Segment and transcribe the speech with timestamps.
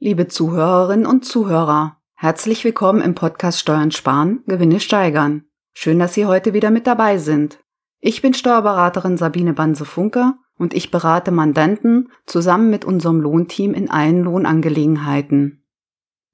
[0.00, 5.46] Liebe Zuhörerinnen und Zuhörer, herzlich willkommen im Podcast Steuern sparen, Gewinne steigern.
[5.74, 7.58] Schön, dass Sie heute wieder mit dabei sind.
[7.98, 14.22] Ich bin Steuerberaterin Sabine Banse-Funke und ich berate Mandanten zusammen mit unserem Lohnteam in allen
[14.22, 15.64] Lohnangelegenheiten.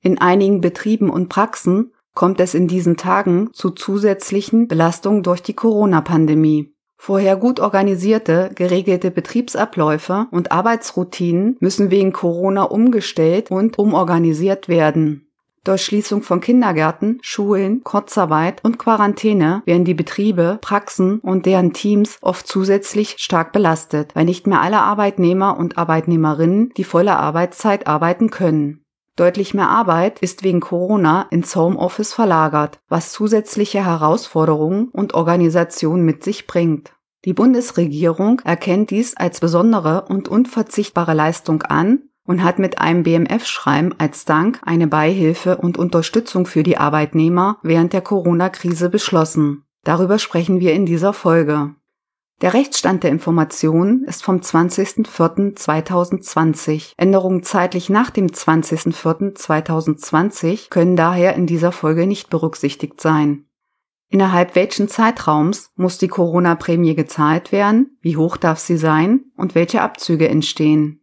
[0.02, 5.54] In einigen Betrieben und Praxen kommt es in diesen Tagen zu zusätzlichen Belastungen durch die
[5.54, 6.73] Corona-Pandemie.
[6.96, 15.24] Vorher gut organisierte, geregelte Betriebsabläufe und Arbeitsroutinen müssen wegen Corona umgestellt und umorganisiert werden.
[15.64, 22.18] Durch Schließung von Kindergärten, Schulen, Kurzarbeit und Quarantäne werden die Betriebe, Praxen und deren Teams
[22.20, 28.28] oft zusätzlich stark belastet, weil nicht mehr alle Arbeitnehmer und Arbeitnehmerinnen die volle Arbeitszeit arbeiten
[28.30, 28.83] können.
[29.16, 36.24] Deutlich mehr Arbeit ist wegen Corona ins Homeoffice verlagert, was zusätzliche Herausforderungen und Organisation mit
[36.24, 36.92] sich bringt.
[37.24, 43.94] Die Bundesregierung erkennt dies als besondere und unverzichtbare Leistung an und hat mit einem BMF-Schreiben
[43.98, 49.64] als Dank eine Beihilfe und Unterstützung für die Arbeitnehmer während der Corona-Krise beschlossen.
[49.84, 51.74] Darüber sprechen wir in dieser Folge.
[52.40, 56.94] Der Rechtsstand der Informationen ist vom 20.04.2020.
[56.96, 63.44] Änderungen zeitlich nach dem 20.04.2020 können daher in dieser Folge nicht berücksichtigt sein.
[64.10, 69.80] Innerhalb welchen Zeitraums muss die Corona-Prämie gezahlt werden, wie hoch darf sie sein und welche
[69.80, 71.00] Abzüge entstehen?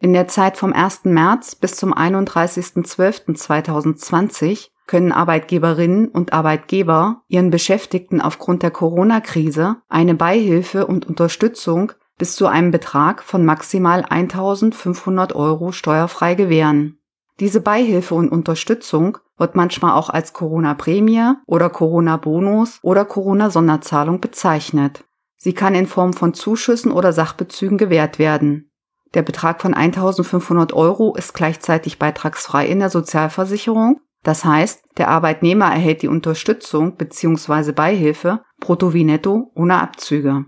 [0.00, 1.04] In der Zeit vom 1.
[1.04, 10.86] März bis zum 31.12.2020 können Arbeitgeberinnen und Arbeitgeber ihren Beschäftigten aufgrund der Corona-Krise eine Beihilfe
[10.86, 16.98] und Unterstützung bis zu einem Betrag von maximal 1500 Euro steuerfrei gewähren.
[17.40, 25.04] Diese Beihilfe und Unterstützung wird manchmal auch als Corona-Prämie oder Corona-Bonus oder Corona-Sonderzahlung bezeichnet.
[25.36, 28.70] Sie kann in Form von Zuschüssen oder Sachbezügen gewährt werden.
[29.14, 35.66] Der Betrag von 1500 Euro ist gleichzeitig beitragsfrei in der Sozialversicherung das heißt, der Arbeitnehmer
[35.66, 37.72] erhält die Unterstützung bzw.
[37.72, 40.44] Beihilfe brutto wie netto ohne Abzüge.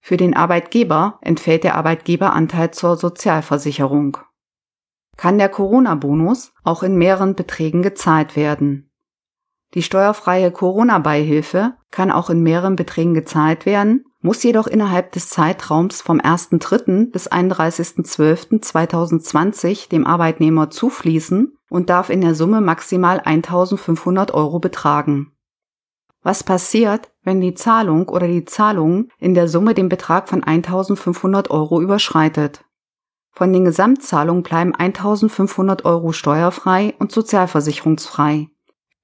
[0.00, 4.18] Für den Arbeitgeber entfällt der Arbeitgeberanteil zur Sozialversicherung.
[5.16, 8.92] Kann der Corona-Bonus auch in mehreren Beträgen gezahlt werden.
[9.74, 16.00] Die steuerfreie Corona-Beihilfe kann auch in mehreren Beträgen gezahlt werden, muss jedoch innerhalb des Zeitraums
[16.00, 17.10] vom 1.3.
[17.10, 25.32] bis 31.12.2020 dem Arbeitnehmer zufließen und darf in der Summe maximal 1500 Euro betragen.
[26.22, 31.50] Was passiert, wenn die Zahlung oder die Zahlung in der Summe den Betrag von 1500
[31.50, 32.64] Euro überschreitet?
[33.30, 38.48] Von den Gesamtzahlungen bleiben 1500 Euro steuerfrei und sozialversicherungsfrei.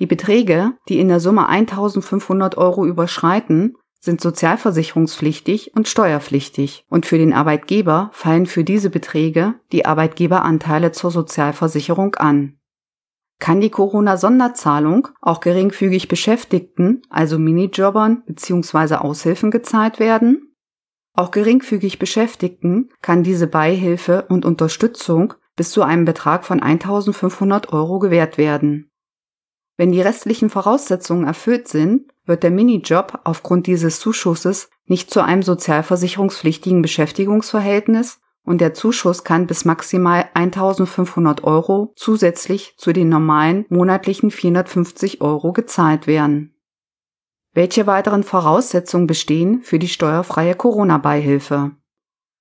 [0.00, 7.16] Die Beträge, die in der Summe 1500 Euro überschreiten, sind sozialversicherungspflichtig und steuerpflichtig und für
[7.16, 12.58] den Arbeitgeber fallen für diese Beträge die Arbeitgeberanteile zur Sozialversicherung an.
[13.40, 18.96] Kann die Corona-Sonderzahlung auch geringfügig Beschäftigten, also Minijobbern bzw.
[18.96, 20.54] Aushilfen gezahlt werden?
[21.14, 28.00] Auch geringfügig Beschäftigten kann diese Beihilfe und Unterstützung bis zu einem Betrag von 1500 Euro
[28.00, 28.90] gewährt werden.
[29.76, 35.42] Wenn die restlichen Voraussetzungen erfüllt sind, wird der Minijob aufgrund dieses Zuschusses nicht zu einem
[35.42, 44.30] sozialversicherungspflichtigen Beschäftigungsverhältnis und der Zuschuss kann bis maximal 1500 Euro zusätzlich zu den normalen monatlichen
[44.30, 46.54] 450 Euro gezahlt werden.
[47.54, 51.72] Welche weiteren Voraussetzungen bestehen für die steuerfreie Corona-Beihilfe?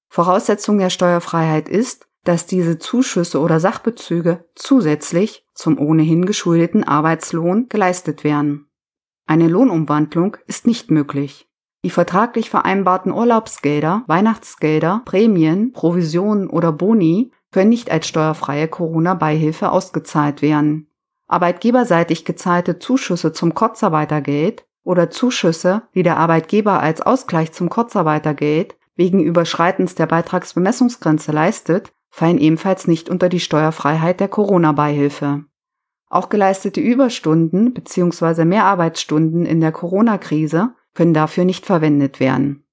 [0.09, 8.23] Voraussetzung der Steuerfreiheit ist, dass diese Zuschüsse oder Sachbezüge zusätzlich zum ohnehin geschuldeten Arbeitslohn geleistet
[8.23, 8.67] werden.
[9.25, 11.47] Eine Lohnumwandlung ist nicht möglich.
[11.85, 20.41] Die vertraglich vereinbarten Urlaubsgelder, Weihnachtsgelder, Prämien, Provisionen oder Boni können nicht als steuerfreie Corona-Beihilfe ausgezahlt
[20.41, 20.88] werden.
[21.28, 29.23] Arbeitgeberseitig gezahlte Zuschüsse zum Kurzarbeitergeld oder Zuschüsse, die der Arbeitgeber als Ausgleich zum Kurzarbeitergeld wegen
[29.23, 35.46] Überschreitens der Beitragsbemessungsgrenze leistet, fallen ebenfalls nicht unter die Steuerfreiheit der Corona-Beihilfe.
[36.13, 38.45] Auch geleistete Überstunden bzw.
[38.45, 42.67] Mehrarbeitsstunden in der Corona-Krise können dafür nicht verwendet werden.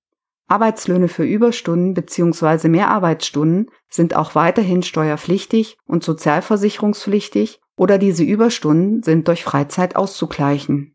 [0.46, 2.68] Arbeitslöhne für Überstunden bzw.
[2.68, 10.94] Mehrarbeitsstunden sind auch weiterhin steuerpflichtig und sozialversicherungspflichtig oder diese Überstunden sind durch Freizeit auszugleichen.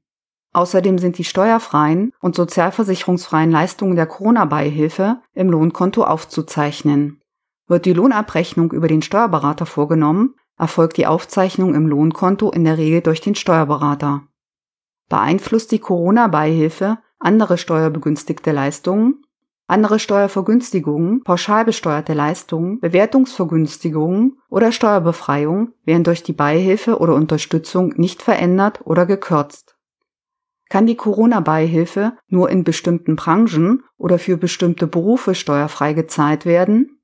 [0.53, 7.21] Außerdem sind die steuerfreien und sozialversicherungsfreien Leistungen der Corona-Beihilfe im Lohnkonto aufzuzeichnen.
[7.67, 13.01] Wird die Lohnabrechnung über den Steuerberater vorgenommen, erfolgt die Aufzeichnung im Lohnkonto in der Regel
[13.01, 14.23] durch den Steuerberater.
[15.09, 19.25] Beeinflusst die Corona-Beihilfe andere steuerbegünstigte Leistungen?
[19.67, 28.21] andere Steuervergünstigungen, pauschal besteuerte Leistungen, Bewertungsvergünstigungen oder Steuerbefreiung werden durch die Beihilfe oder Unterstützung nicht
[28.21, 29.75] verändert oder gekürzt.
[30.69, 36.94] Kann die Corona-Beihilfe nur in bestimmten Branchen oder für bestimmte Berufe steuerfrei gezahlt werden?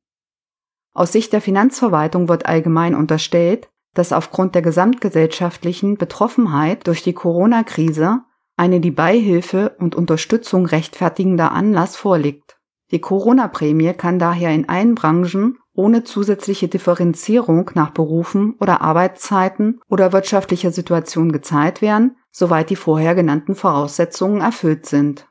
[0.94, 8.22] Aus Sicht der Finanzverwaltung wird allgemein unterstellt, dass aufgrund der gesamtgesellschaftlichen Betroffenheit durch die Corona-Krise
[8.58, 12.58] eine die Beihilfe und Unterstützung rechtfertigender Anlass vorliegt.
[12.92, 20.12] Die Corona-Prämie kann daher in allen Branchen ohne zusätzliche Differenzierung nach Berufen oder Arbeitszeiten oder
[20.12, 25.28] wirtschaftlicher Situation gezahlt werden, soweit die vorher genannten Voraussetzungen erfüllt sind.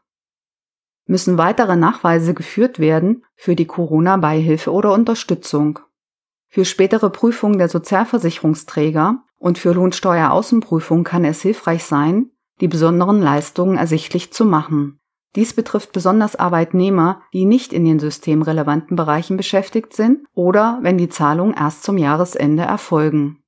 [1.10, 5.80] Müssen weitere Nachweise geführt werden für die Corona-Beihilfe oder Unterstützung.
[6.46, 12.30] Für spätere Prüfungen der Sozialversicherungsträger und für Lohnsteueraußenprüfung kann es hilfreich sein,
[12.60, 15.00] die besonderen Leistungen ersichtlich zu machen.
[15.34, 21.08] Dies betrifft besonders Arbeitnehmer, die nicht in den systemrelevanten Bereichen beschäftigt sind oder wenn die
[21.08, 23.42] Zahlungen erst zum Jahresende erfolgen.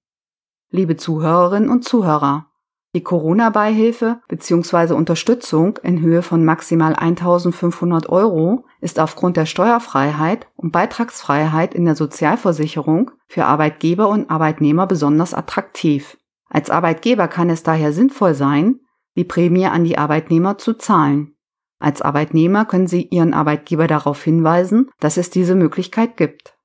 [0.71, 2.47] Liebe Zuhörerinnen und Zuhörer,
[2.95, 4.93] die Corona-Beihilfe bzw.
[4.93, 11.97] Unterstützung in Höhe von maximal 1500 Euro ist aufgrund der Steuerfreiheit und Beitragsfreiheit in der
[11.97, 16.19] Sozialversicherung für Arbeitgeber und Arbeitnehmer besonders attraktiv.
[16.51, 18.81] Als Arbeitgeber kann es daher sinnvoll sein,
[19.17, 21.35] die Prämie an die Arbeitnehmer zu zahlen.
[21.79, 26.57] Als Arbeitnehmer können Sie Ihren Arbeitgeber darauf hinweisen, dass es diese Möglichkeit gibt.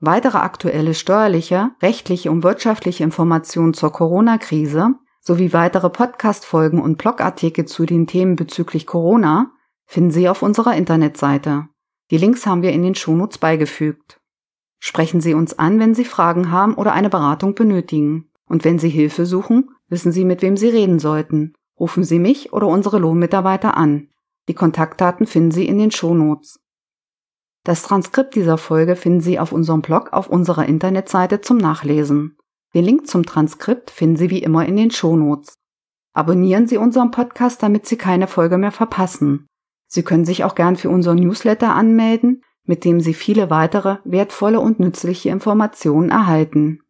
[0.00, 4.94] Weitere aktuelle steuerliche, rechtliche und wirtschaftliche Informationen zur Corona-Krise
[5.28, 9.52] sowie weitere Podcast-Folgen und Blogartikel zu den Themen bezüglich Corona
[9.86, 11.68] finden Sie auf unserer Internetseite.
[12.10, 14.20] Die Links haben wir in den Shownotes beigefügt.
[14.80, 18.30] Sprechen Sie uns an, wenn Sie Fragen haben oder eine Beratung benötigen.
[18.46, 21.54] Und wenn Sie Hilfe suchen, Wissen Sie, mit wem Sie reden sollten?
[21.80, 24.08] Rufen Sie mich oder unsere Lohnmitarbeiter an.
[24.48, 26.60] Die Kontaktdaten finden Sie in den Shownotes.
[27.64, 32.37] Das Transkript dieser Folge finden Sie auf unserem Blog auf unserer Internetseite zum Nachlesen.
[32.78, 35.54] Den Link zum Transkript finden Sie wie immer in den Shownotes.
[36.12, 39.48] Abonnieren Sie unseren Podcast, damit Sie keine Folge mehr verpassen.
[39.88, 44.60] Sie können sich auch gern für unseren Newsletter anmelden, mit dem Sie viele weitere wertvolle
[44.60, 46.82] und nützliche Informationen erhalten.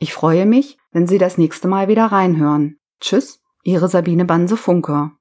[0.00, 2.80] Ich freue mich, wenn Sie das nächste Mal wieder reinhören.
[3.00, 5.12] Tschüss, Ihre Sabine Banse-Funker.